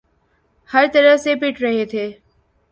[0.69, 2.05] ہر طرف سے پٹ رہے تھے۔